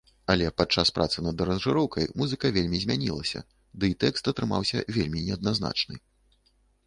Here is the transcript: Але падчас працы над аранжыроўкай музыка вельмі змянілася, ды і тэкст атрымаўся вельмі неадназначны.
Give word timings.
Але 0.33 0.45
падчас 0.59 0.87
працы 0.99 1.17
над 1.25 1.41
аранжыроўкай 1.43 2.07
музыка 2.21 2.51
вельмі 2.55 2.77
змянілася, 2.85 3.39
ды 3.83 3.91
і 3.93 3.97
тэкст 4.05 4.31
атрымаўся 4.33 4.79
вельмі 4.99 5.19
неадназначны. 5.29 5.95